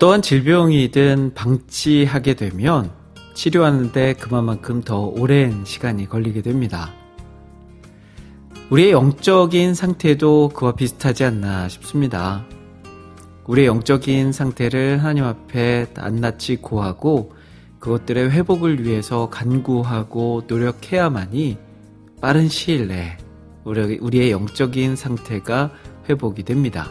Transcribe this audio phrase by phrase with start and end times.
[0.00, 2.90] 어떠한 질병이든 방치하게 되면
[3.34, 6.90] 치료하는데 그만큼 더 오랜 시간이 걸리게 됩니다.
[8.70, 12.46] 우리의 영적인 상태도 그와 비슷하지 않나 싶습니다.
[13.44, 17.34] 우리의 영적인 상태를 하나님 앞에 낱낱이 고하고
[17.78, 21.58] 그것들의 회복을 위해서 간구하고 노력해야만이
[22.22, 23.18] 빠른 시일 내에
[23.64, 25.72] 우리- 우리의 영적인 상태가
[26.08, 26.88] 회복이 됩니다.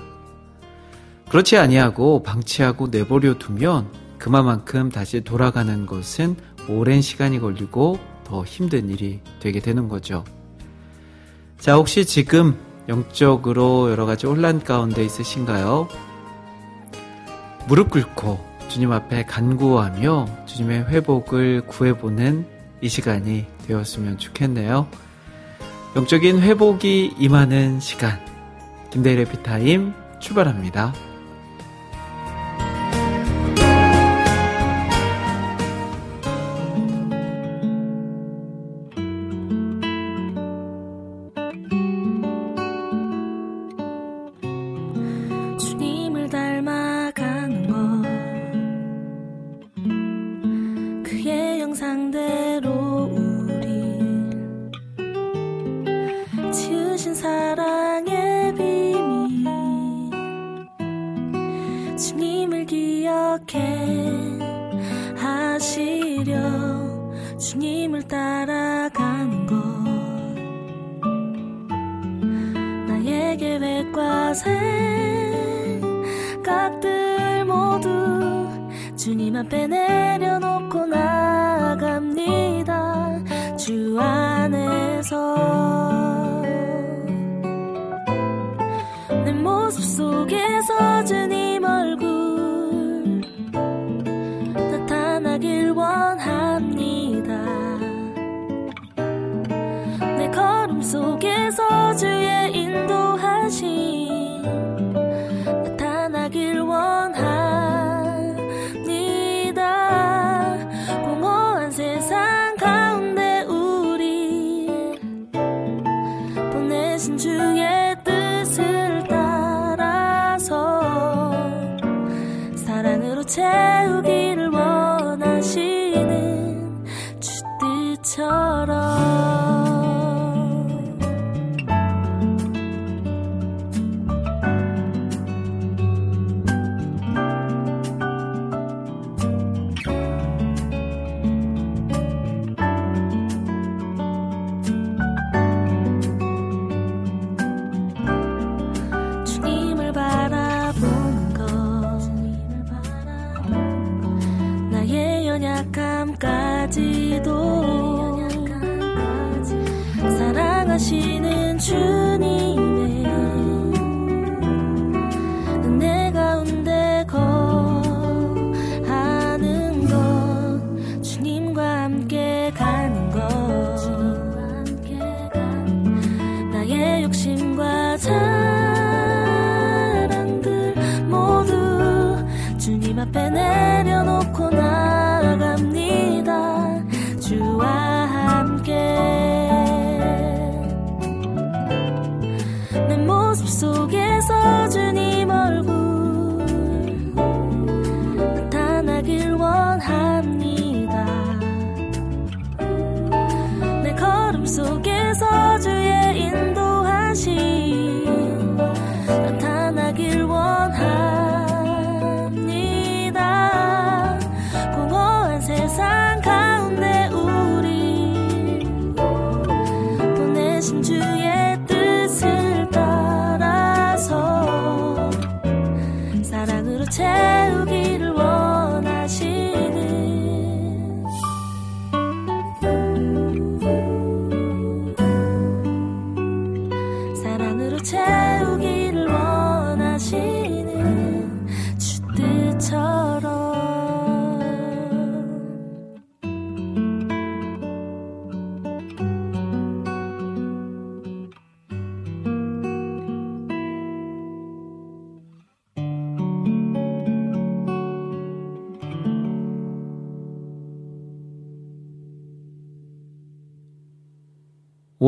[1.29, 6.35] 그렇지 아니하고 방치하고 내버려 두면 그만큼 다시 돌아가는 것은
[6.67, 10.23] 오랜 시간이 걸리고 더 힘든 일이 되게 되는 거죠.
[11.59, 15.87] 자, 혹시 지금 영적으로 여러 가지 혼란 가운데 있으신가요?
[17.67, 22.45] 무릎 꿇고 주님 앞에 간구하며 주님의 회복을 구해보는
[22.81, 24.87] 이 시간이 되었으면 좋겠네요.
[25.95, 28.19] 영적인 회복이 임하는 시간.
[28.91, 31.08] 김대일의 피타임 출발합니다.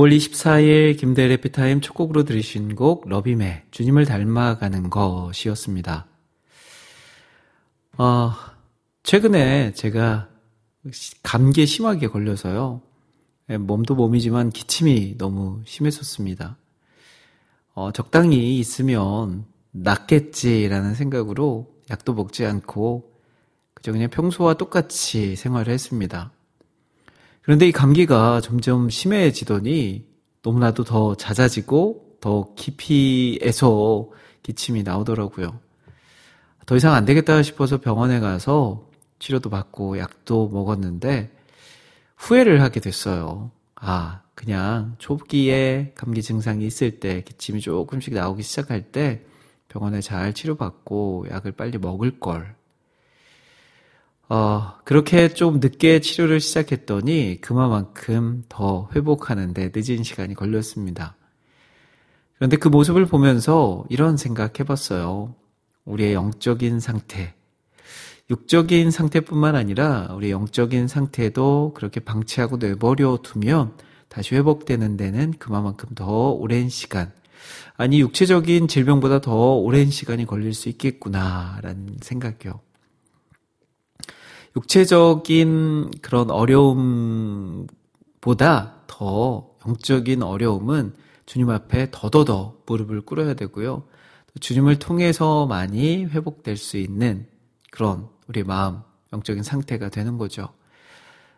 [0.02, 6.08] 올 24일 김대래 피타임 첫 곡으로 들으신 곡 러비메 주님을 닮아가는 것이었습니다.
[8.00, 8.32] 어,
[9.04, 10.28] 최근에 제가
[11.22, 12.82] 감기에 심하게 걸려서요.
[13.52, 16.58] 예, 몸도 몸이지만 기침이 너무 심했었습니다.
[17.76, 23.12] 어, 적당히 있으면 낫겠지라는 생각으로 약도 먹지 않고
[23.76, 26.32] 그저 그냥 평소와 똑같이 생활을 했습니다.
[27.42, 30.06] 그런데 이 감기가 점점 심해지더니
[30.44, 34.10] 너무나도 더 잦아지고 더 깊이에서
[34.44, 35.60] 기침이 나오더라고요.
[36.66, 38.88] 더 이상 안 되겠다 싶어서 병원에 가서
[39.20, 41.32] 치료도 받고 약도 먹었는데
[42.16, 43.52] 후회를 하게 됐어요.
[43.76, 49.26] 아, 그냥 초기에 감기 증상이 있을 때 기침이 조금씩 나오기 시작할 때
[49.68, 52.56] 병원에 잘 치료받고 약을 빨리 먹을 걸
[54.34, 61.18] 어, 그렇게 좀 늦게 치료를 시작했더니 그만큼 더 회복하는데 늦은 시간이 걸렸습니다.
[62.36, 65.36] 그런데 그 모습을 보면서 이런 생각 해봤어요.
[65.84, 67.34] 우리의 영적인 상태,
[68.30, 73.74] 육적인 상태뿐만 아니라 우리 영적인 상태도 그렇게 방치하고 내버려 두면
[74.08, 77.12] 다시 회복되는 데는 그만큼 더 오랜 시간,
[77.76, 82.71] 아니 육체적인 질병보다 더 오랜 시간이 걸릴 수 있겠구나라는 생각이요.
[84.56, 87.68] 육체적인 그런 어려움보다
[88.88, 90.94] 더 영적인 어려움은
[91.26, 93.84] 주님 앞에 더더더 무릎을 꿇어야 되고요.
[94.40, 97.28] 주님을 통해서 많이 회복될 수 있는
[97.70, 98.80] 그런 우리 마음,
[99.14, 100.50] 영적인 상태가 되는 거죠.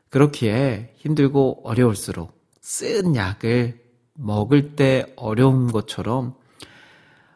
[0.09, 3.81] 그렇기에 힘들고 어려울수록 쓴 약을
[4.13, 6.35] 먹을 때 어려운 것처럼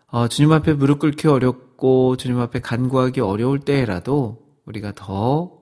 [0.07, 5.56] 어, 주님 앞에 무릎 꿇기 어렵고 주님 앞에 간구하기 어려울 때라도 우리가 더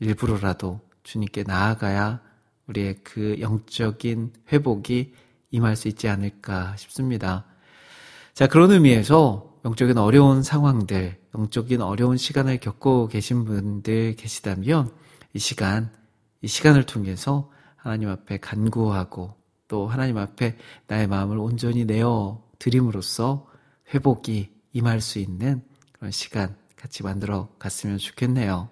[0.00, 2.20] 일부러라도 주님께 나아가야
[2.66, 5.14] 우리의 그 영적인 회복이
[5.50, 7.46] 임할 수 있지 않을까 싶습니다.
[8.34, 14.92] 자, 그런 의미에서 영적인 어려운 상황들, 영적인 어려운 시간을 겪고 계신 분들 계시다면
[15.34, 15.90] 이 시간,
[16.42, 19.34] 이 시간을 통해서 하나님 앞에 간구하고
[19.66, 20.56] 또 하나님 앞에
[20.86, 23.46] 나의 마음을 온전히 내어 드림으로써
[23.92, 25.62] 회복이 임할 수 있는
[25.92, 28.68] 그런 시간 같이 만들어 갔으면 좋겠네요.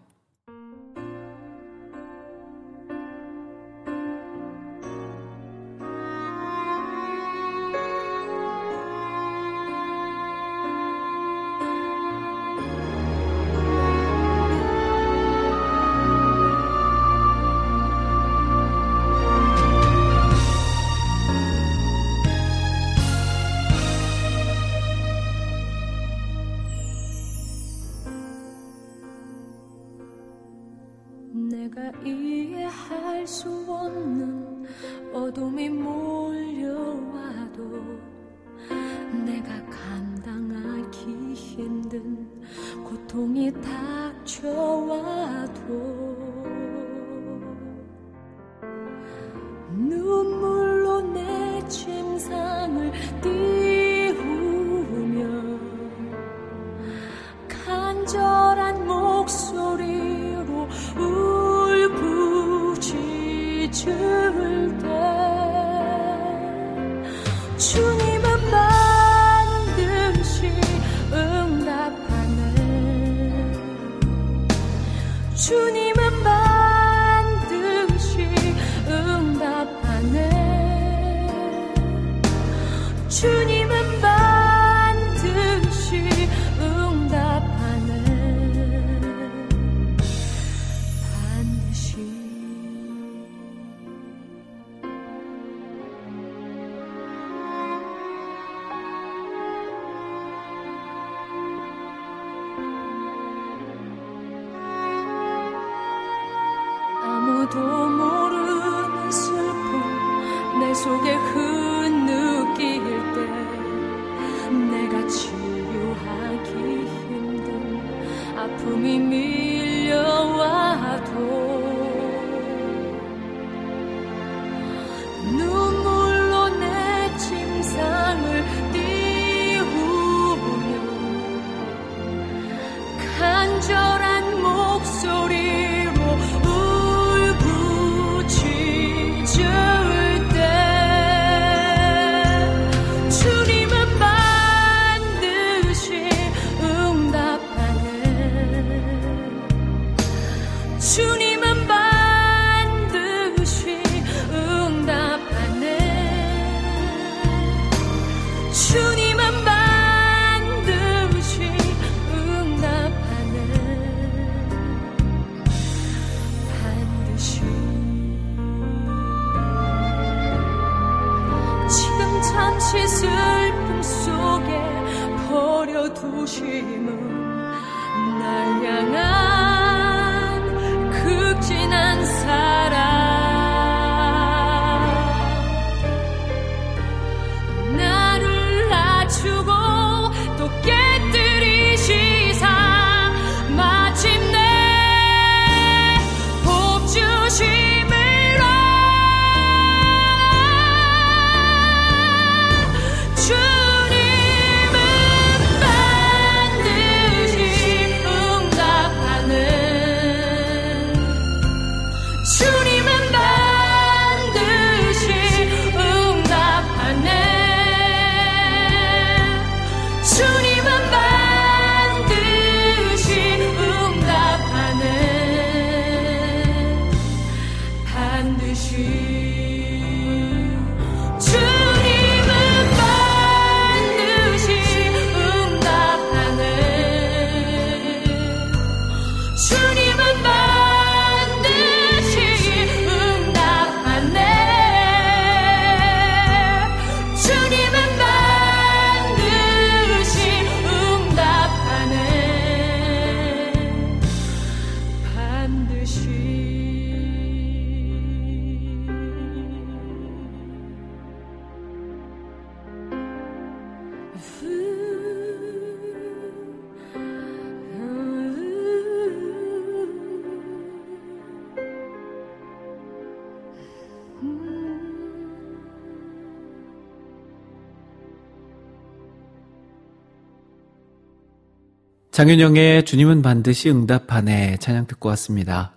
[282.17, 285.75] 장윤영의 주님은 반드시 응답하네 찬양 듣고 왔습니다.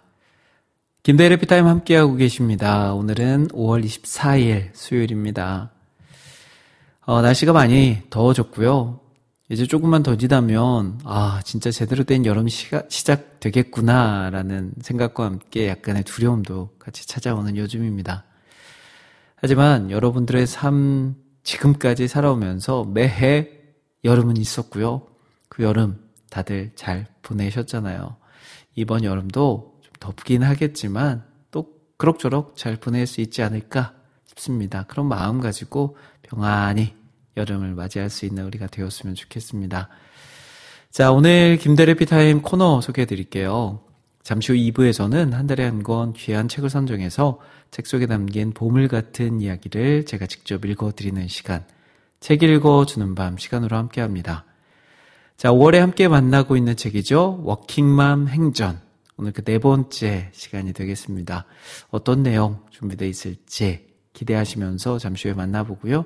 [1.04, 2.94] 김대래 피타임 함께하고 계십니다.
[2.94, 5.72] 오늘은 5월 24일 수요일입니다.
[7.02, 9.02] 어, 날씨가 많이 더워졌고요.
[9.50, 12.50] 이제 조금만 더 지나면 아 진짜 제대로 된 여름이
[12.88, 18.24] 시작되겠구나라는 생각과 함께 약간의 두려움도 같이 찾아오는 요즘입니다.
[19.36, 23.50] 하지만 여러분들의 삶 지금까지 살아오면서 매해
[24.06, 25.02] 여름은 있었고요.
[25.50, 28.18] 그 여름 다들 잘 보내셨잖아요.
[28.76, 33.94] 이번 여름도 좀 덥긴 하겠지만 또 그럭저럭 잘 보낼 수 있지 않을까
[34.26, 34.84] 싶습니다.
[34.88, 36.94] 그런 마음 가지고 평안히
[37.36, 39.90] 여름을 맞이할 수 있는 우리가 되었으면 좋겠습니다.
[40.92, 43.82] 자, 오늘 김대래 피 타임 코너 소개해 드릴게요.
[44.24, 47.40] 잠시 후 2부에서는 한 달에 한 권 귀한 책을 선정해서
[47.72, 51.66] 책 속에 담긴 보물 같은 이야기를 제가 직접 읽어 드리는 시간,
[52.20, 54.46] 책 읽어 주는 밤 시간으로 함께 합니다.
[55.40, 57.40] 자, 5월에 함께 만나고 있는 책이죠.
[57.46, 58.82] 워킹맘 행전.
[59.16, 61.46] 오늘 그 네 번째 시간이 되겠습니다.
[61.92, 66.04] 어떤 내용 준비되어 있을지 기대하시면서 잠시 후에 만나보고요.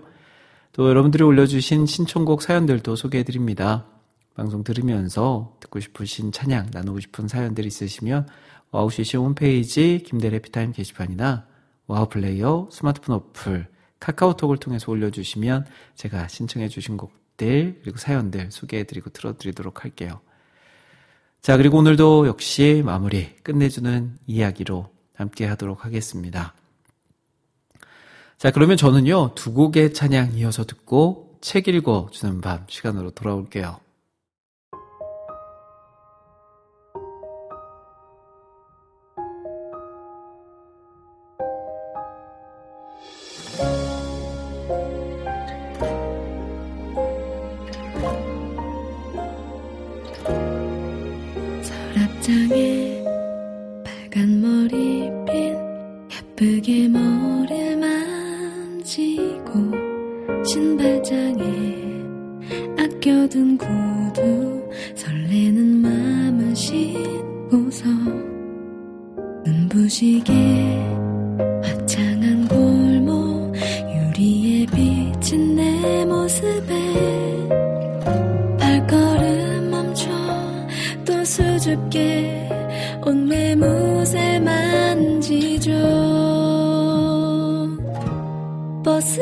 [0.73, 3.87] 또 여러분들이 올려주신 신청곡 사연들도 소개해드립니다.
[4.35, 8.27] 방송 들으면서 듣고 싶으신 찬양, 나누고 싶은 사연들 있으시면
[8.69, 11.47] 와우CCM 홈페이지 김대일의 해피타임 게시판이나
[11.87, 13.65] 와우 플레이어 스마트폰 어플
[13.99, 20.21] 카카오톡을 통해서 올려주시면 제가 신청해 주신 곡 것들 그리고 사연들 소개해드리고 들어드리도록 할게요.
[21.41, 26.53] 자 그리고 오늘도 역시 마무리 끝내주는 이야기로 함께 하도록 하겠습니다.
[28.37, 33.82] 자 그러면 저는요 두 곡의 찬양 이어서 듣고 책 읽어주는 밤 시간으로 돌아올게요.
[60.45, 61.43] 신발장에
[62.77, 67.85] 아껴둔 구두 설레는 마음을 씻고서
[69.45, 70.33] 눈부시게
[71.63, 73.53] 화창한 골목
[73.95, 76.73] 유리에 비친 내 모습에
[78.59, 80.09] 발걸음 멈춰
[81.05, 82.49] 또 수줍게
[83.05, 85.71] 온 내 무새 만지죠.
[88.83, 89.19] 버스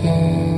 [0.00, 0.57] broken.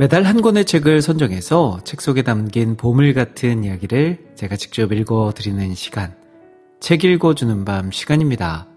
[0.00, 5.74] 매달 한 권의 책을 선정해서 책 속에 담긴 보물 같은 이야기를 제가 직접 읽어 드리는
[5.74, 6.14] 시간.
[6.78, 8.68] 책 읽어주는 밤 시간입니다.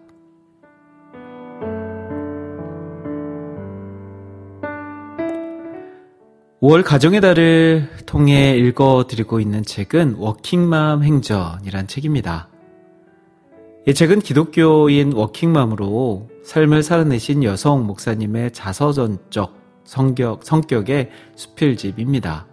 [6.61, 12.49] 5월 가정의 달을 통해 읽어드리고 있는 책은 워킹맘 행전이란 책입니다.
[13.87, 22.45] 이 책은 기독교인 워킹맘으로 삶을 살아내신 여성 목사님의 자서전적 성격, 성격의 수필집입니다.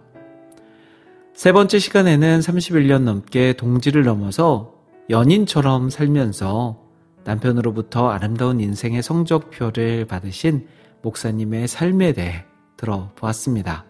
[1.35, 4.73] 세 번째 시간에는 31년 넘게 동지를 넘어서
[5.11, 6.79] 연인처럼 살면서
[7.25, 10.65] 남편으로부터 아름다운 인생의 성적표를 받으신
[11.03, 12.45] 목사님의 삶에 대해
[12.75, 13.88] 들어보았습니다.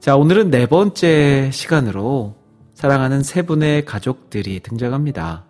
[0.00, 2.36] 자, 오늘은 네 번째 시간으로
[2.74, 5.44] 사랑하는 세 분의 가족들이 등장합니다.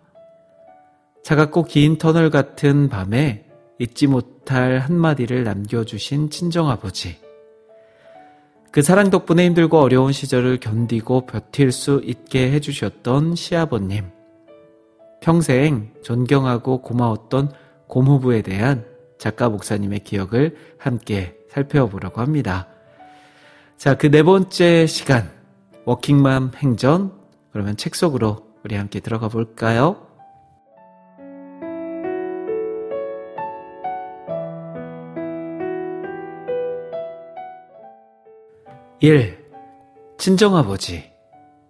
[1.23, 3.45] 차갑고 긴 터널 같은 밤에
[3.79, 7.19] 잊지 못할 한마디를 남겨주신 친정아버지.
[8.73, 14.07] 그 사랑 덕분에 힘들고 어려운 시절을 견디고 버틸 수 있게 해주셨던 시아버님.
[15.21, 17.53] 평생 존경하고 고마웠던
[17.87, 18.87] 고모부에 대한
[19.19, 22.69] 작가 목사님의 기억을 함께 살펴보려고 합니다.
[23.79, 25.31] 자, 그 네 번째 시간,
[25.85, 27.13] 워킹맘 행전.
[27.53, 30.05] 그러면 책 속으로 우리 함께 들어가 볼까요?
[39.01, 39.39] 1.
[40.19, 41.13] 친정아버지.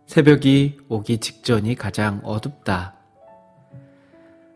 [0.07, 2.95] 새벽이 오기 직전이 가장 어둡다.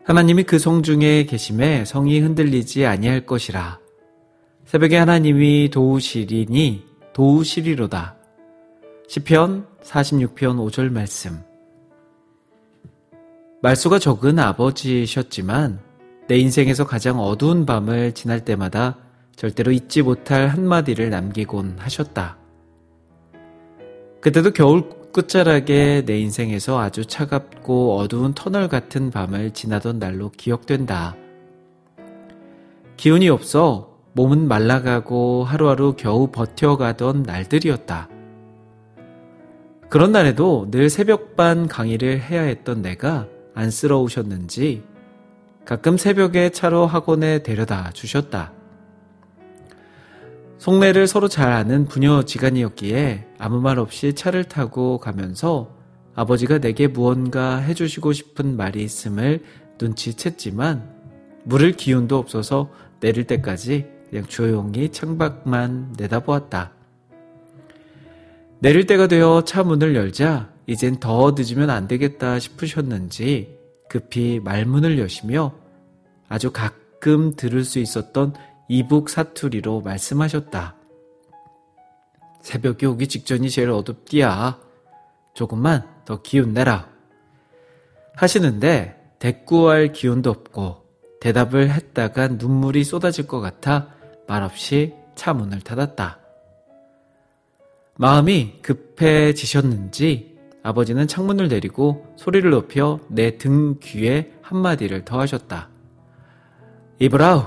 [0.05, 3.79] 하나님이 그 성 중에 계심에 성이 흔들리지 아니할 것이라.
[4.65, 8.15] 새벽에 하나님이 도우시리니 도우시리로다.
[9.07, 11.41] 시편 46편 5절 말씀.
[13.61, 15.79] 말수가 적은 아버지셨지만
[16.27, 18.97] 내 인생에서 가장 어두운 밤을 지날 때마다
[19.35, 22.37] 절대로 잊지 못할 한마디를 남기곤 하셨다.
[24.19, 31.15] 그때도 겨울 끝자락에 내 인생에서 아주 차갑고 어두운 터널 같은 밤을 지나던 날로 기억된다.
[32.97, 38.09] 기운이 없어 몸은 말라가고 하루하루 겨우 버텨가던 날들이었다.
[39.89, 44.83] 그런 날에도 늘 새벽반 강의를 해야 했던 내가 안쓰러우셨는지
[45.65, 48.53] 가끔 새벽에 차로 학원에 데려다 주셨다.
[50.57, 55.69] 속내를 서로 잘 아는 부녀 지간이었기에 아무 말 없이 차를 타고 가면서
[56.15, 59.43] 아버지가 내게 무언가 해주시고 싶은 말이 있음을
[59.77, 60.83] 눈치챘지만
[61.43, 66.71] 물을 기운도 없어서 내릴 때까지 그냥 조용히 창밖만 내다보았다.
[68.59, 73.57] 내릴 때가 되어 차 문을 열자 이젠 더 늦으면 안 되겠다 싶으셨는지
[73.89, 75.55] 급히 말문을 여시며
[76.29, 78.35] 아주 가끔 들을 수 있었던
[78.69, 80.75] 이북 사투리로 말씀하셨다.
[82.41, 84.59] 새벽이 오기 직전이 제일 어둡디야.
[85.33, 86.87] 조금만 더 기운 내라.
[88.15, 90.83] 하시는데 대꾸할 기운도 없고
[91.19, 93.92] 대답을 했다가 눈물이 쏟아질 것 같아
[94.27, 96.19] 말없이 차 문을 닫았다.
[97.95, 105.69] 마음이 급해지셨는지 아버지는 창문을 내리고 소리를 높여 내 등 귀에 한마디를 더 하셨다.
[106.99, 107.43] 이브라우,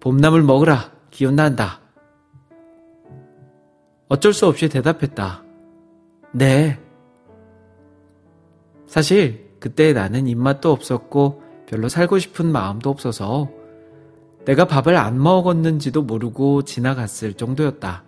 [0.00, 0.92] 봄나물 먹으라.
[1.10, 1.80] 기운 난다.
[4.08, 5.42] 어쩔 수 없이 대답했다.
[6.32, 6.78] 네.
[8.86, 13.50] 사실 그때 나는 입맛도 없었고 별로 살고 싶은 마음도 없어서
[14.46, 18.04] 내가 밥을 안 먹었는지도 모르고 지나갔을 정도였다.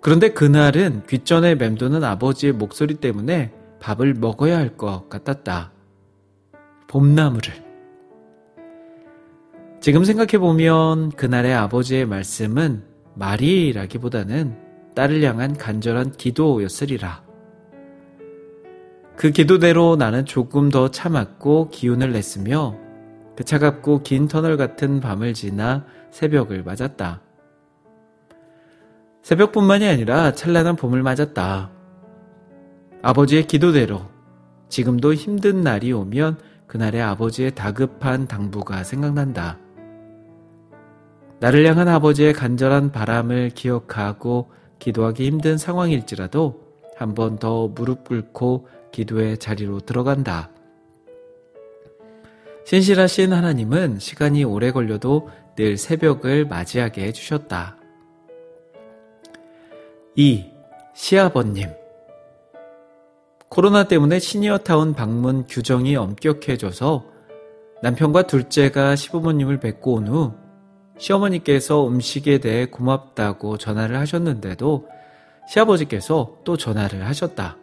[0.00, 5.72] 그런데 그날은 귓전에 맴도는 아버지의 목소리 때문에 밥을 먹어야 할 것 같았다.
[6.88, 7.52] 봄나물을.
[9.80, 12.82] 지금 생각해보면 그날의 아버지의 말씀은
[13.14, 14.56] 말이라기보다는
[14.94, 17.22] 딸을 향한 간절한 기도였으리라.
[19.14, 22.87] 그 기도대로 나는 조금 더 참았고 기운을 냈으며
[23.38, 27.20] 그 차갑고 긴 터널 같은 밤을 지나 새벽을 맞았다.
[29.22, 31.70] 새벽뿐만이 아니라 찬란한 봄을 맞았다.
[33.00, 34.00] 아버지의 기도대로
[34.68, 39.56] 지금도 힘든 날이 오면 그날의 아버지의 다급한 당부가 생각난다.
[41.38, 46.60] 나를 향한 아버지의 간절한 바람을 기억하고 기도하기 힘든 상황일지라도
[46.96, 50.50] 한 번 더 무릎 꿇고 기도의 자리로 들어간다.
[52.68, 57.78] 신실하신 하나님은 시간이 오래 걸려도 늘 새벽을 맞이하게 해주셨다.
[60.16, 60.52] 2.
[60.92, 61.70] 시아버님.
[63.48, 67.06] 코로나 때문에 시니어타운 방문 규정이 엄격해져서
[67.82, 70.34] 남편과 둘째가 시부모님을 뵙고 온 후
[70.98, 74.86] 시어머니께서 음식에 대해 고맙다고 전화를 하셨는데도
[75.48, 77.56] 시아버지께서 또 전화를 하셨다.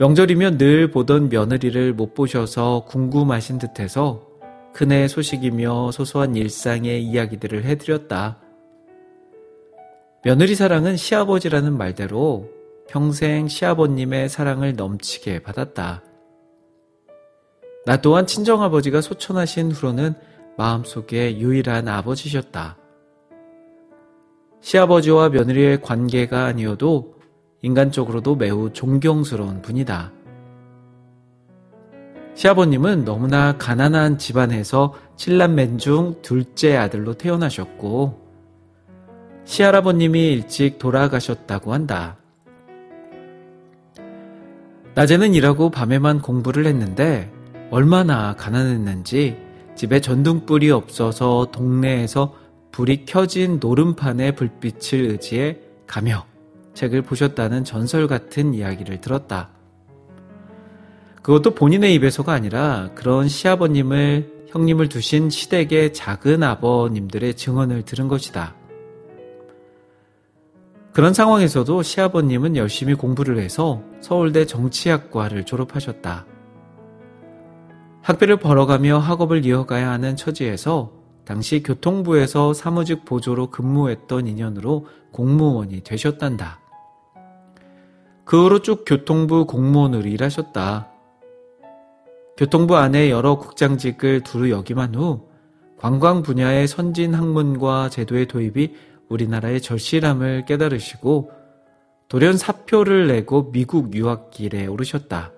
[0.00, 4.26] 명절이면 늘 보던 며느리를 못 보셔서 궁금하신 듯해서
[4.72, 8.38] 그네 소식이며 소소한 일상의 이야기들을 해드렸다.
[10.24, 12.48] 며느리 사랑은 시아버지라는 말대로
[12.88, 16.02] 평생 시아버님의 사랑을 넘치게 받았다.
[17.84, 20.14] 나 또한 친정아버지가 소천하신 후로는
[20.56, 22.78] 마음속에 유일한 아버지셨다.
[24.62, 27.19] 시아버지와 며느리의 관계가 아니어도
[27.62, 30.12] 인간적으로도 매우 존경스러운 분이다.
[32.34, 38.18] 시아버님은 너무나 가난한 집안에서 칠남맨 중 둘째 아들로 태어나셨고,
[39.44, 42.16] 시할아버님이 일찍 돌아가셨다고 한다.
[44.94, 47.30] 낮에는 일하고 밤에만 공부를 했는데
[47.70, 49.36] 얼마나 가난했는지
[49.74, 52.34] 집에 전등불이 없어서 동네에서
[52.72, 56.29] 불이 켜진 노름판에 불빛을 의지해 가며
[56.74, 59.50] 책을 보셨다는 전설 같은 이야기를 들었다.
[61.22, 68.54] 그것도 본인의 입에서가 아니라 그런 시아버님을 형님을 두신 시댁의 작은 아버님들의 증언을 들은 것이다.
[70.92, 76.26] 그런 상황에서도 시아버님은 열심히 공부를 해서 서울대 정치학과를 졸업하셨다.
[78.02, 80.92] 학비를 벌어가며 학업을 이어가야 하는 처지에서
[81.24, 86.60] 당시 교통부에서 사무직 보조로 근무했던 인연으로 공무원이 되셨단다.
[88.24, 90.88] 그 후로 쭉 교통부 공무원으로 일하셨다.
[92.36, 95.28] 교통부 안에 여러 국장직을 두루 역임한 후
[95.76, 98.74] 관광 분야의 선진 학문과 제도의 도입이
[99.08, 101.32] 우리나라의 절실함을 깨달으시고
[102.08, 105.32] 돌연 사표를 내고 미국 유학길에 오르셨다.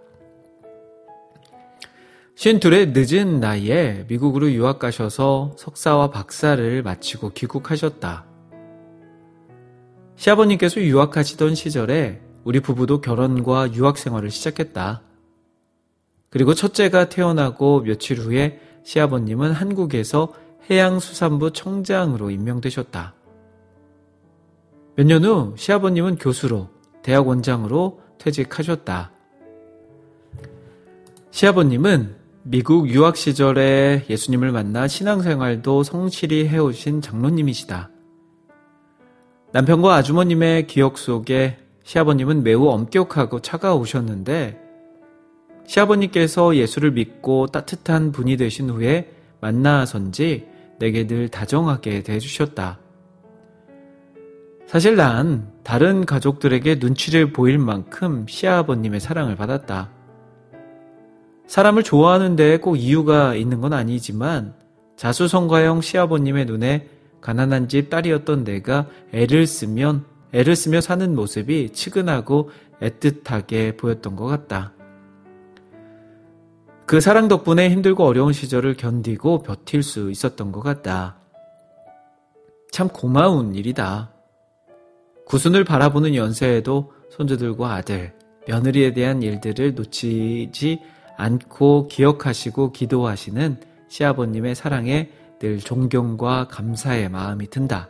[2.37, 8.32] 52의 늦은 나이에 미국으로 유학 가셔서 석사와 박사를 마치고 귀국하셨다.
[10.23, 15.03] 시아버님께서 유학하시던 시절에 우리 부부도 결혼과 유학 생활을 시작했다.
[16.31, 20.33] 그리고 첫째가 태어나고 며칠 후에 시아버님은 한국에서
[20.71, 23.15] 해양수산부 청장으로 임명되셨다.
[24.95, 26.69] 몇 년 후 시아버님은 교수로
[27.03, 29.11] 대학 원장으로 퇴직하셨다.
[31.33, 37.92] 시아버님은 미국 유학 시절에 예수님을 만나 신앙생활도 성실히 해오신 장로님이시다.
[39.53, 44.59] 남편과 아주머님의 기억 속에 시아버님은 매우 엄격하고 차가우셨는데
[45.67, 52.79] 시아버님께서 예수를 믿고 따뜻한 분이 되신 후에 만나선지 내게 늘 다정하게 대해주셨다.
[54.67, 59.91] 사실 난 다른 가족들에게 눈치를 보일 만큼 시아버님의 사랑을 받았다.
[61.47, 64.55] 사람을 좋아하는데 꼭 이유가 있는 건 아니지만
[64.97, 66.89] 자수성가형 시아버님의 눈에
[67.23, 70.05] 가난한 집 딸이었던 내가 애를 쓰면
[70.35, 74.73] 애를 쓰며 사는 모습이 치근하고 애틋하게 보였던 것 같다.
[76.85, 81.17] 그 사랑 덕분에 힘들고 어려운 시절을 견디고 버틸 수 있었던 것 같다.
[82.71, 84.11] 참 고마운 일이다.
[85.27, 88.13] 구순을 바라보는 연세에도 손주들과 아들,
[88.49, 90.81] 며느리에 대한 일들을 놓치지
[91.17, 93.59] 않고 기억하시고 기도하시는
[93.89, 95.11] 시아버님의 사랑에
[95.43, 97.89] 늘 존경과 감사의 마음이 든다.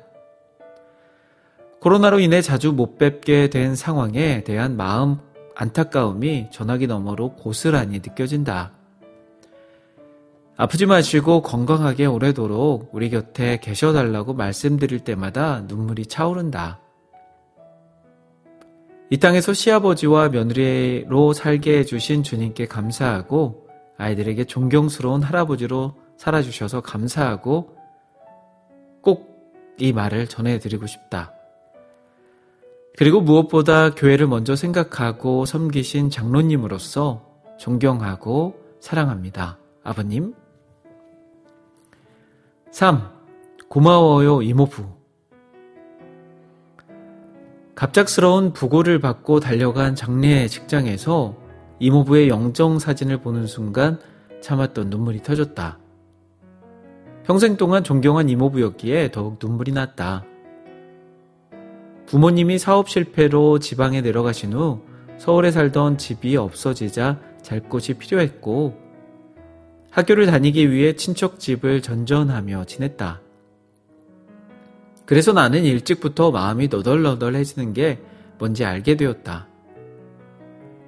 [1.80, 5.18] 코로나로 인해 자주 못 뵙게 된 상황에 대한 마음
[5.54, 8.72] 안타까움이 전화기 너머로 고스란히 느껴진다.
[10.56, 16.80] 아프지 마시고 건강하게 오래도록 우리 곁에 계셔달라고 말씀드릴 때마다 눈물이 차오른다.
[19.10, 23.66] 이 땅에서 시아버지와 며느리로 살게 해주신 주님께 감사하고
[23.98, 27.76] 아이들에게 존경스러운 할아버지로 살아주셔서 감사하고
[29.00, 29.32] 꼭
[29.78, 31.32] 이 말을 전해드리고 싶다.
[32.96, 37.26] 그리고 무엇보다 교회를 먼저 생각하고 섬기신 장로님으로서
[37.58, 39.58] 존경하고 사랑합니다.
[39.82, 40.34] 아버님.
[42.70, 43.10] 3.
[43.68, 44.84] 고마워요, 이모부.
[47.74, 51.36] 갑작스러운 부고를 받고 달려간 장례 직장에서
[51.80, 53.98] 이모부의 영정 사진을 보는 순간
[54.42, 55.81] 참았던 눈물이 터졌다.
[57.24, 60.24] 평생 동안 존경한 이모부였기에 더욱 눈물이 났다.
[62.06, 64.80] 부모님이 사업 실패로 지방에 내려가신 후
[65.18, 68.76] 서울에 살던 집이 없어지자 잘 곳이 필요했고
[69.90, 73.20] 학교를 다니기 위해 친척 집을 전전하며 지냈다.
[75.06, 78.00] 그래서 나는 일찍부터 마음이 너덜너덜해지는 게
[78.38, 79.46] 뭔지 알게 되었다.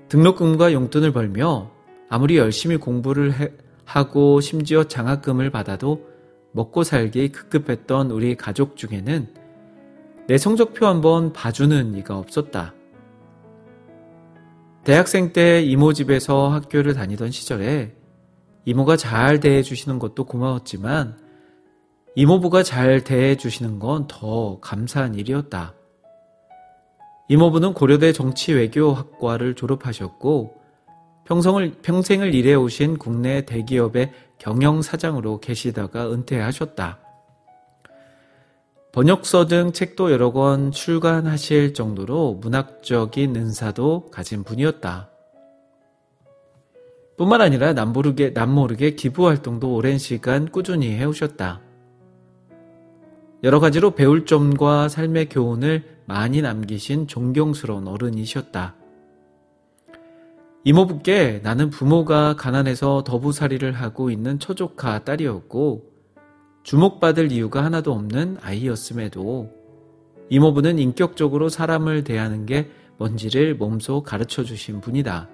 [0.09, 1.71] 등록금과 용돈을 벌며
[2.09, 3.53] 아무리 열심히 공부를 해,
[3.85, 6.14] 하고 심지어 장학금을 받아도
[6.55, 9.27] 먹고 살기 급급했던 우리 가족 중에는
[10.29, 12.73] 내 성적표 한번 봐주는 이가 없었다.
[14.85, 17.97] 대학생 때 이모 집에서 학교를 다니던 시절에
[18.67, 21.19] 이모가 잘 대해주시는 것도 고마웠지만
[22.15, 25.75] 이모부가 잘 대해주시는 건 더 감사한 일이었다.
[27.29, 30.64] 이모부는 고려대 정치외교학과를 졸업하셨고
[31.25, 36.99] 평생을, 평생을 일해오신 국내 대기업의 경영사장으로 계시다가 은퇴하셨다.
[38.93, 45.11] 번역서 등 책도 여러 권 출간하실 정도로 문학적인 은사도 가진 분이었다.
[47.17, 51.61] 뿐만 아니라 남모르게, 남모르게 기부 활동도 오랜 시간 꾸준히 해오셨다.
[53.43, 58.75] 여러 가지로 배울 점과 삶의 교훈을 많이 남기신 존경스러운 어른이셨다.
[60.67, 65.93] 이모부께 나는 부모가 가난해서 더부살이를 하고 있는 처조카 딸이었고
[66.63, 69.51] 주목받을 이유가 하나도 없는 아이였음에도
[70.31, 75.29] 이모부는 인격적으로 사람을 대하는 게 뭔지를 몸소 가르쳐 주신 분이다.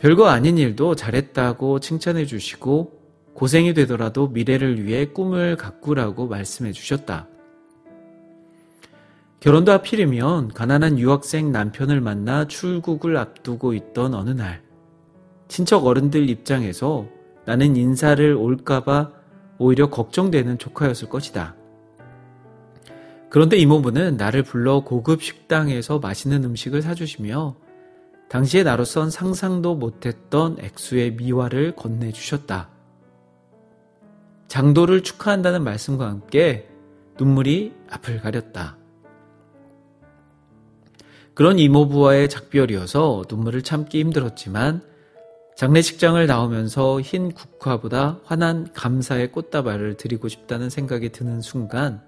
[0.00, 3.00] 별거 아닌 일도 잘했다고 칭찬해 주시고
[3.34, 7.28] 고생이 되더라도 미래를 위해 꿈을 가꾸라고 말씀해 주셨다.
[9.42, 14.62] 결혼도 하필이면 가난한 유학생 남편을 만나 출국을 앞두고 있던 어느 날,
[15.48, 17.08] 친척 어른들 입장에서
[17.44, 19.10] 나는 인사를 올까봐
[19.58, 21.56] 오히려 걱정되는 조카였을 것이다.
[23.30, 27.56] 그런데 이모부는 나를 불러 고급 식당에서 맛있는 음식을 사주시며
[28.28, 32.68] 당시에 나로선 상상도 못했던 액수의 미화를 건네주셨다.
[34.46, 36.68] 장도를 축하한다는 말씀과 함께
[37.18, 38.76] 눈물이 앞을 가렸다.
[41.34, 44.82] 그런 이모부와의 작별이어서 눈물을 참기 힘들었지만
[45.56, 52.02] 장례식장을 나오면서 흰 국화보다 환한 감사의 꽃다발을 드리고 싶다는 생각이 드는 순간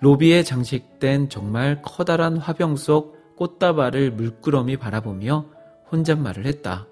[0.00, 5.46] 로비에 장식된 정말 커다란 화병 속 꽃다발을 물끄러미 바라보며
[5.90, 6.86] 혼잣말을 했다.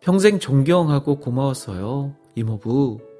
[0.00, 3.13] 평생 존경하고 고마웠어요, 이모부.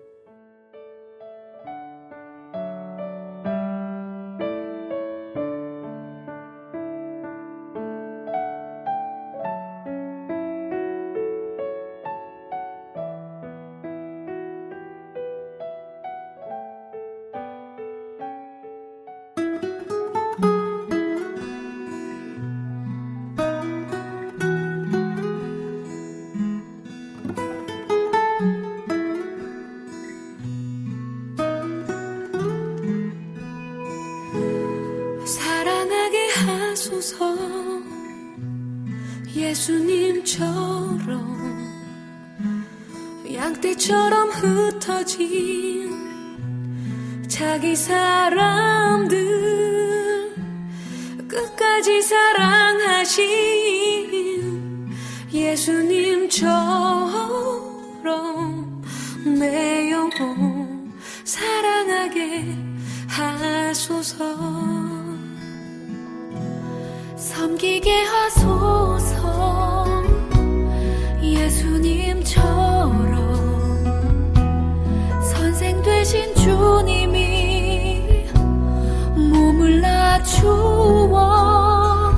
[80.44, 82.12] 낮추어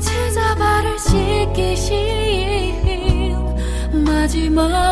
[0.00, 1.94] 제자 발을 씻기신
[4.04, 4.85] 마지막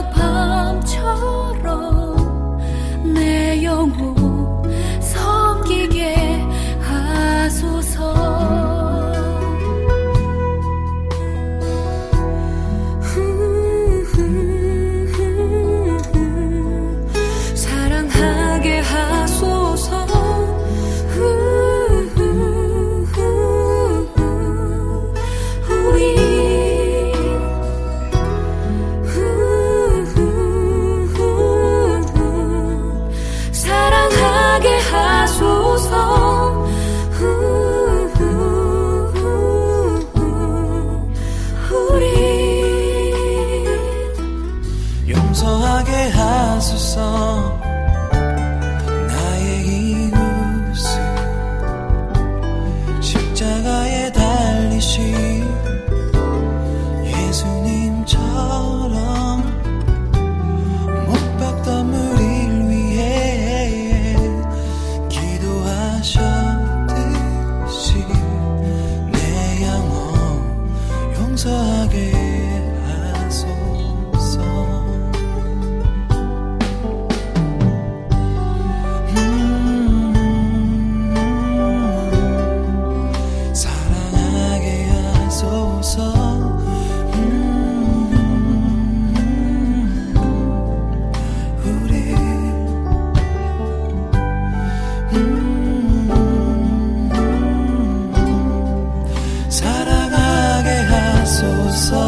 [99.55, 102.04] 사랑하게 하소서.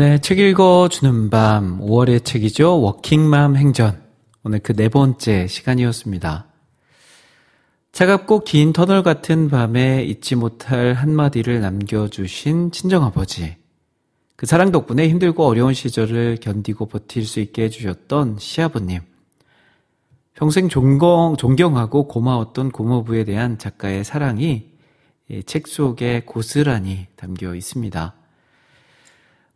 [0.00, 2.80] 네, 책 읽어주는 밤 5월의 책이죠.
[2.80, 4.00] 워킹맘 행전.
[4.42, 6.46] 오늘 그 네 번째 시간이었습니다.
[7.92, 13.56] 차갑고 긴 터널 같은 밤에 잊지 못할 한마디를 남겨주신 친정아버지.
[14.36, 19.00] 그 사랑 덕분에 힘들고 어려운 시절을 견디고 버틸 수 있게 해주셨던 시아버님.
[20.32, 24.70] 평생 존경, 존경하고 고마웠던 고모부에 대한 작가의 사랑이
[25.44, 28.14] 책 속에 고스란히 담겨 있습니다.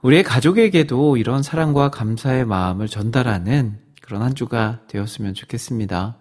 [0.05, 6.19] 우리의 가족에게도 이런 사랑과 감사의 마음을 전달하는 그런 한 주가 되었으면 좋겠습니다.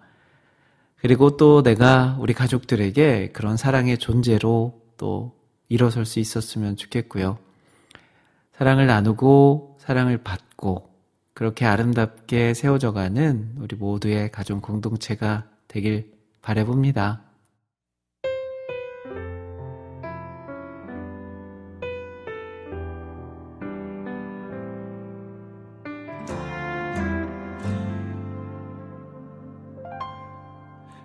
[0.96, 5.36] 그리고 또 내가 우리 가족들에게 그런 사랑의 존재로 또
[5.68, 7.36] 일어설 수 있었으면 좋겠고요.
[8.56, 10.88] 사랑을 나누고 사랑을 받고
[11.34, 16.10] 그렇게 아름답게 세워져가는 우리 모두의 가족 공동체가 되길
[16.40, 17.20] 바래봅니다.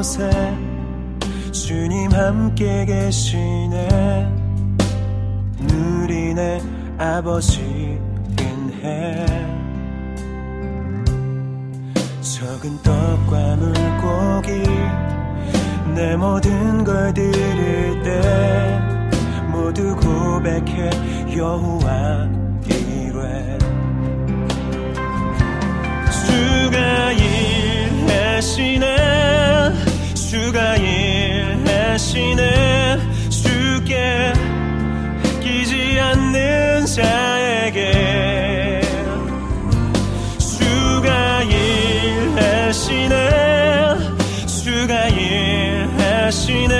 [0.00, 0.30] 곳에
[1.52, 4.32] 주님 함께 계시네.
[5.58, 6.62] 누리네
[6.96, 8.00] 아버지
[8.40, 9.26] 은혜
[12.22, 14.62] 적은 떡과 물고기
[15.94, 18.80] 내 모든 걸 드릴 때
[19.48, 22.26] 모두 고백해 여호와
[22.64, 23.58] 이래
[26.10, 29.00] 주가 일하시네
[30.30, 32.38] 주가 일하시네.
[33.28, 34.32] 주께
[35.40, 38.80] 끼지 않는 자에게
[40.38, 43.16] 주가 일하시네.
[44.46, 46.70] 주가 일하시네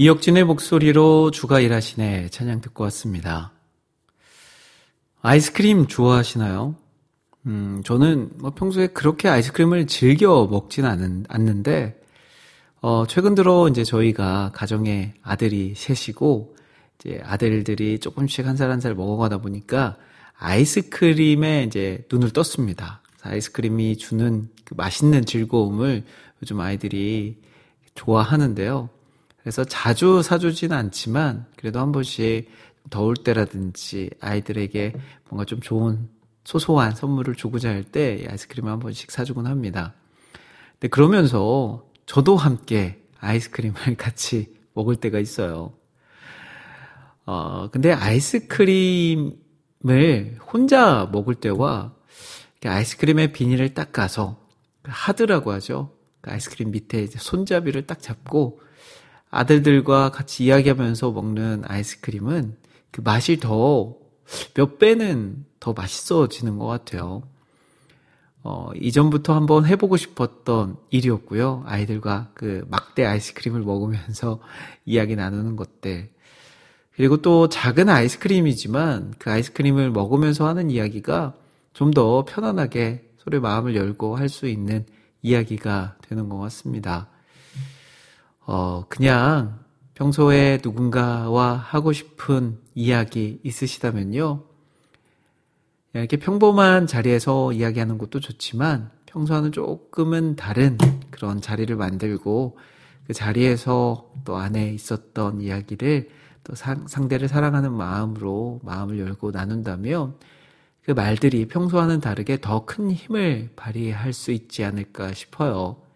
[0.00, 3.50] 이혁진의 목소리로 주가 일하시네 찬양 듣고 왔습니다.
[5.22, 6.76] 아이스크림 좋아하시나요?
[7.46, 12.00] 음, 저는 뭐 평소에 그렇게 아이스크림을 즐겨 먹진 않은, 않는데,
[12.80, 16.54] 어, 최근 들어 이제 저희가 가정에 아들이 셋이고,
[17.00, 19.96] 이제 아들들이 조금씩 한 살 한 살 먹어가다 보니까
[20.38, 23.02] 아이스크림에 이제 눈을 떴습니다.
[23.22, 26.04] 아이스크림이 주는 그 맛있는 즐거움을
[26.40, 27.40] 요즘 아이들이
[27.96, 28.90] 좋아하는데요.
[29.48, 32.50] 그래서 자주 사주진 않지만 그래도 한 번씩
[32.90, 34.92] 더울 때라든지 아이들에게
[35.30, 36.10] 뭔가 좀 좋은
[36.44, 39.94] 소소한 선물을 주고자 할 때 아이스크림을 한 번씩 사주곤 합니다.
[40.72, 45.72] 근데 그러면서 저도 함께 아이스크림을 같이 먹을 때가 있어요.
[47.24, 49.30] 어, 근데 아이스크림을
[50.52, 51.94] 혼자 먹을 때와
[52.62, 54.46] 아이스크림의 비닐을 닦아서
[54.82, 55.96] 하드라고 하죠.
[56.20, 58.67] 그 아이스크림 밑에 손잡이를 딱 잡고
[59.30, 62.56] 아들들과 같이 이야기하면서 먹는 아이스크림은
[62.90, 63.98] 그 맛이 더
[64.54, 67.22] 몇 배는 더 맛있어지는 것 같아요.
[68.42, 71.64] 어, 이전부터 한번 해보고 싶었던 일이었고요.
[71.66, 74.40] 아이들과 그 막대 아이스크림을 먹으면서
[74.86, 76.10] 이야기 나누는 것들.
[76.94, 81.34] 그리고 또 작은 아이스크림이지만 그 아이스크림을 먹으면서 하는 이야기가
[81.72, 84.84] 좀 더 편안하게 소리 마음을 열고 할 수 있는
[85.22, 87.08] 이야기가 되는 것 같습니다.
[88.50, 89.58] 어, 그냥
[89.92, 94.42] 평소에 누군가와 하고 싶은 이야기 있으시다면요.
[95.92, 100.78] 이렇게 평범한 자리에서 이야기하는 것도 좋지만 평소와는 조금은 다른
[101.10, 102.56] 그런 자리를 만들고
[103.06, 106.08] 그 자리에서 또 안에 있었던 이야기를
[106.44, 110.14] 또 상, 상대를 사랑하는 마음으로 마음을 열고 나눈다면
[110.84, 115.87] 그 말들이 평소와는 다르게 더 큰 힘을 발휘할 수 있지 않을까 싶어요.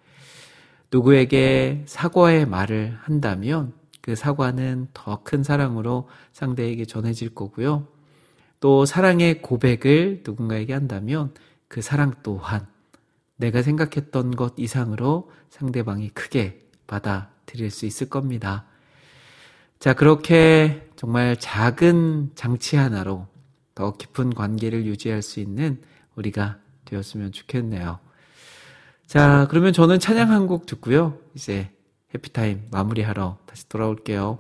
[0.93, 3.73] 누구에게 사과의 말을 한다면
[4.03, 7.87] 그 사과는 더 큰 사랑으로 상대에게 전해질 거고요.
[8.61, 11.33] 또 사랑의 고백을 누군가에게 한다면
[11.69, 12.67] 그 사랑 또한
[13.37, 18.67] 내가 생각했던 것 이상으로 상대방이 크게 받아들일 수 있을 겁니다.
[19.79, 23.27] 자, 그렇게 정말 작은 장치 하나로
[23.75, 25.81] 더 깊은 관계를 유지할 수 있는
[26.15, 27.99] 우리가 되었으면 좋겠네요.
[29.07, 31.19] 자, 그러면 저는 찬양 한 곡 듣고요.
[31.35, 31.71] 이제
[32.15, 34.39] 해피타임 마무리하러 다시 돌아올게요.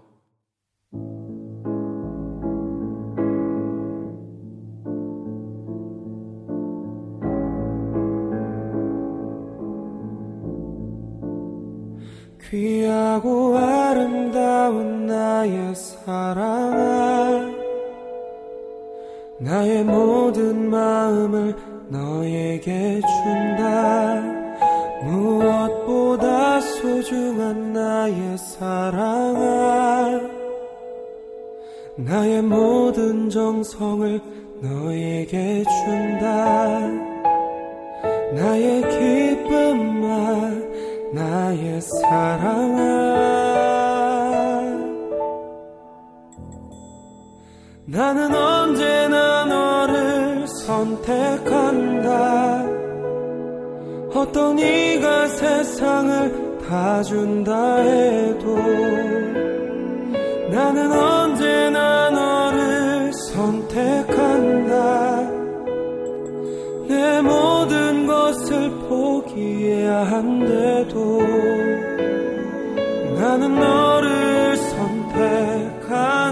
[12.50, 17.50] 귀하고 아름다운 나의 사랑아
[19.40, 21.54] 나의 모든 마음을
[21.88, 24.31] 너에게 준다
[25.12, 30.20] 무엇보다 소중한 나의 사랑아
[31.96, 34.20] 나의 모든 정성을
[34.62, 36.78] 너에게 준다.
[38.32, 40.72] 나의 기쁨만
[41.12, 43.12] 나의 사랑아
[47.84, 51.91] 나는 언제나 너를 선택한다
[54.14, 58.56] 어떤 이가 세상을 다 준다 해도
[60.50, 64.72] 나는 언제나 너를 선택한다.
[66.88, 71.22] 내 모든 것을 포기해야 한데도
[73.18, 76.22] 나는 너를 선택한다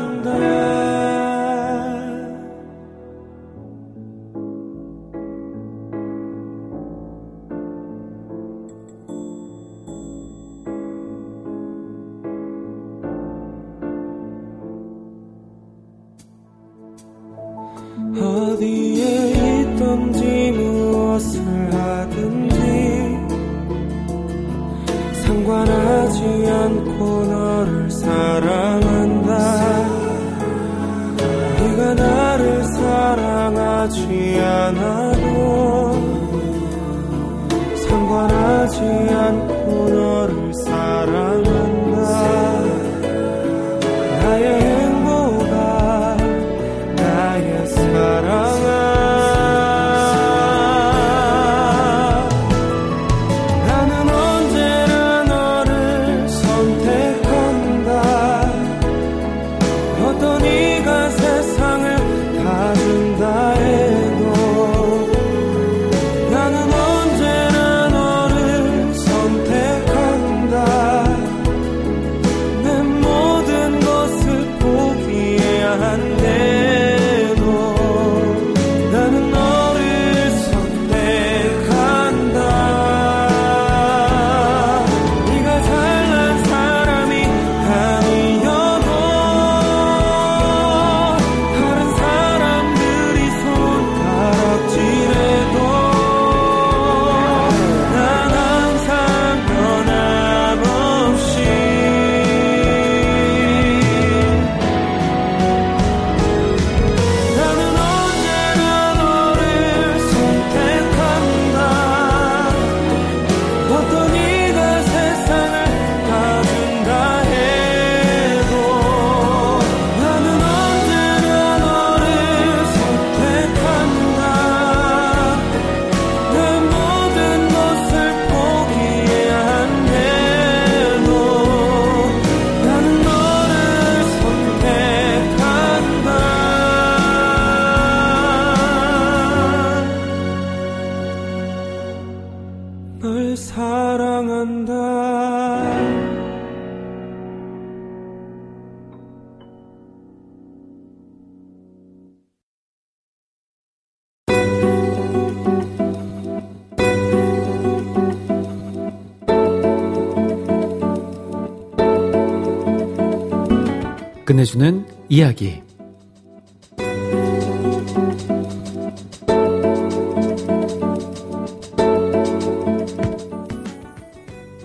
[165.20, 165.62] 이야기.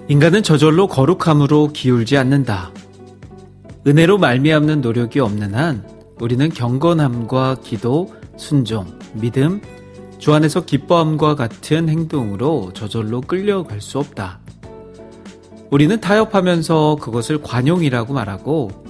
[0.08, 2.72] 인간은 저절로 거룩함으로 기울지 않는다.
[3.86, 5.84] 은혜로 말미암는 노력이 없는 한
[6.22, 9.62] 우리는 경건함과 기도, 순종, 믿음,
[10.20, 14.39] 주 안에서 기뻐함과 같은 행동으로 저절로 끌려갈 수 없다.
[15.70, 18.85] 우리는 타협하면서 그것을 관용이라고 말하고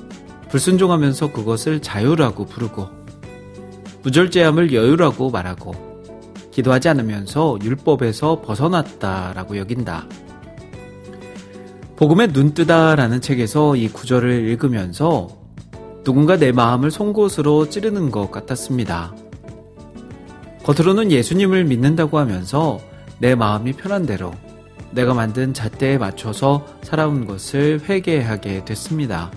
[0.55, 2.87] 불순종하면서 그것을 자유라고 부르고
[4.03, 5.73] 무절제함을 여유라고 말하고
[6.51, 10.07] 기도하지 않으면서 율법에서 벗어났다라고 여긴다.
[11.97, 15.27] 복음의 눈뜨다라는 책에서 이 구절을 읽으면서
[16.05, 19.13] 누군가 내 마음을 송곳으로 찌르는 것 같았습니다.
[20.63, 22.79] 겉으로는 예수님을 믿는다고 하면서
[23.19, 24.31] 내 마음이 편한 대로
[24.91, 29.31] 내가 만든 잣대에 맞춰서 살아온 것을 회개하게 됐습니다.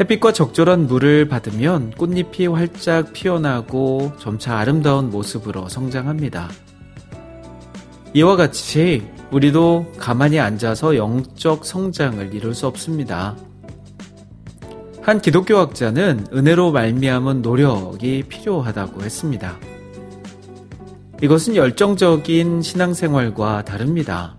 [0.00, 6.50] 햇빛과 적절한 물을 받으면 꽃잎이 활짝 피어나고 점차 아름다운 모습으로 성장합니다.
[8.12, 13.36] 이와 같이 우리도 가만히 앉아서 영적 성장을 이룰 수 없습니다.
[15.00, 19.58] 한 기독교 학자는 은혜로 말미암은 노력이 필요하다고 했습니다.
[21.22, 24.34] 이것은 열정적인 신앙생활과 다릅니다.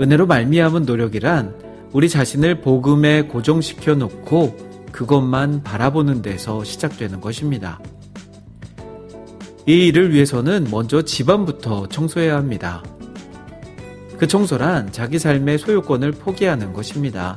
[0.00, 4.56] 은혜로 말미암은 노력이란 우리 자신을 복음에 고정시켜 놓고
[4.92, 7.80] 그것만 바라보는 데서 시작되는 것입니다.
[9.66, 12.82] 이 일을 위해서는 먼저 집안부터 청소해야 합니다.
[14.18, 17.36] 그 청소란 자기 삶의 소유권을 포기하는 것입니다.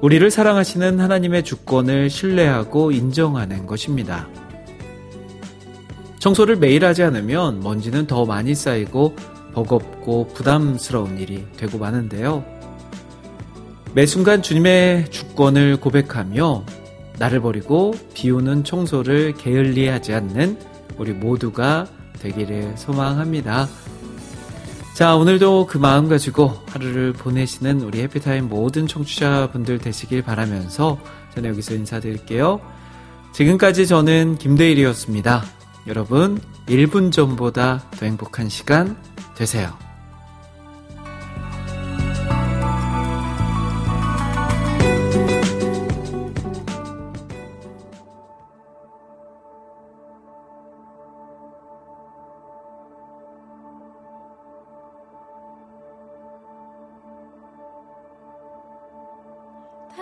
[0.00, 4.28] 우리를 사랑하시는 하나님의 주권을 신뢰하고 인정하는 것입니다.
[6.18, 9.14] 청소를 매일 하지 않으면 먼지는 더 많이 쌓이고
[9.54, 12.61] 버겁고 부담스러운 일이 되고 마는데요.
[13.94, 16.64] 매 순간 주님의 주권을 고백하며
[17.18, 20.58] 나를 버리고 비우는 청소를 게을리 하지 않는
[20.96, 21.86] 우리 모두가
[22.20, 23.68] 되기를 소망합니다.
[24.94, 30.98] 자, 오늘도 그 마음 가지고 하루를 보내시는 우리 해피타임 모든 청취자분들 되시길 바라면서
[31.34, 32.60] 저는 여기서 인사드릴게요.
[33.32, 35.44] 지금까지 저는 김대일이었습니다.
[35.86, 38.96] 여러분, 1분 전보다 더 행복한 시간
[39.34, 39.91] 되세요.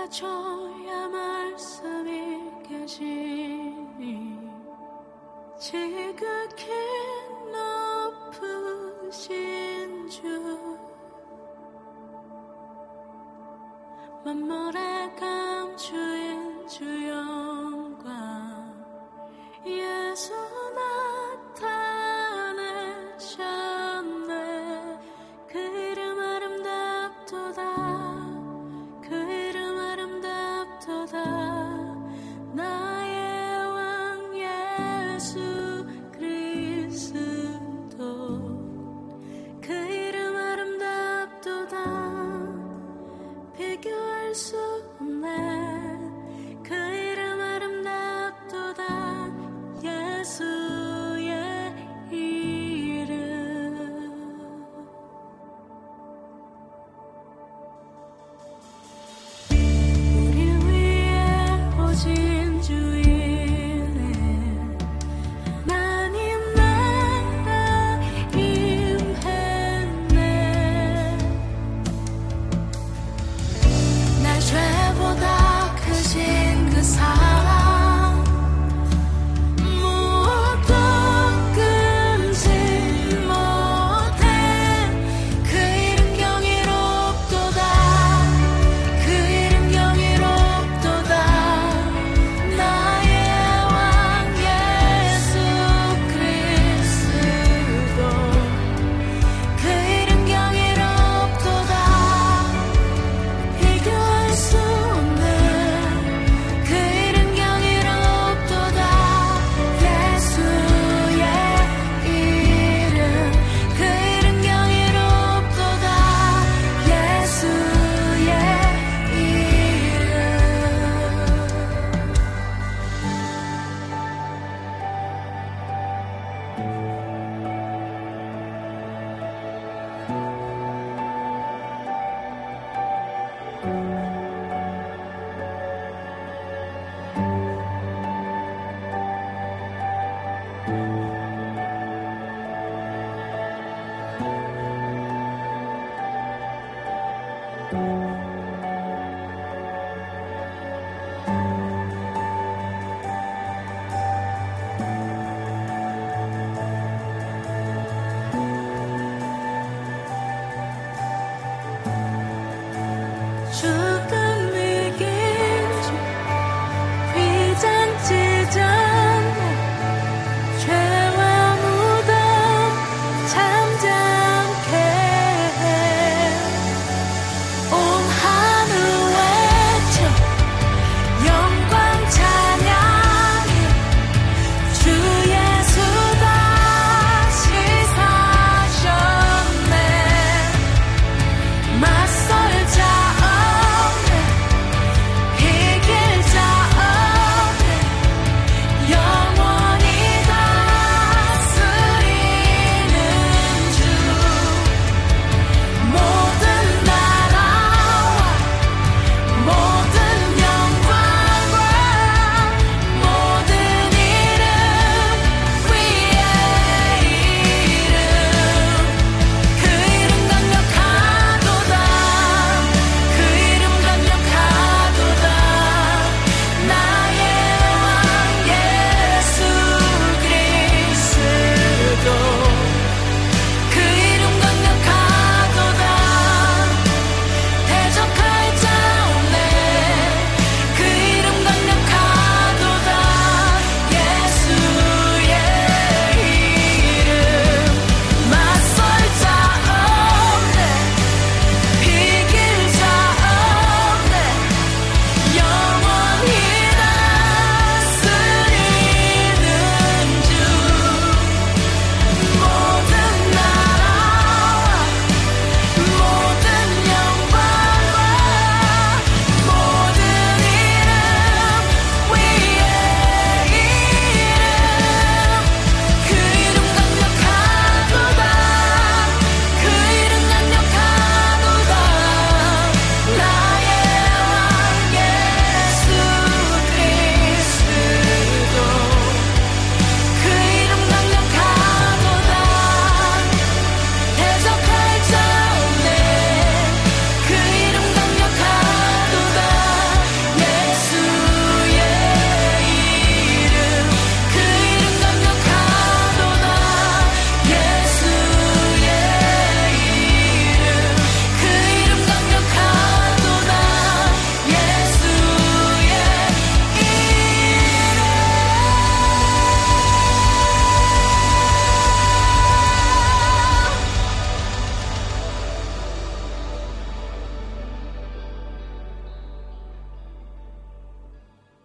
[0.01, 4.51] 다져야 말씀이 깨지니.
[5.59, 6.65] 지극히
[9.05, 10.79] 높으신 주.
[14.25, 14.80] 만물의